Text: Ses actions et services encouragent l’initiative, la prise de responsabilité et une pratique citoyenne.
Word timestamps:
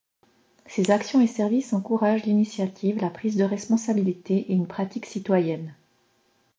Ses 0.65 0.89
actions 0.89 1.21
et 1.21 1.27
services 1.27 1.73
encouragent 1.73 2.23
l’initiative, 2.25 2.97
la 3.01 3.11
prise 3.11 3.35
de 3.37 3.43
responsabilité 3.43 4.51
et 4.51 4.53
une 4.53 4.65
pratique 4.65 5.05
citoyenne. 5.05 5.75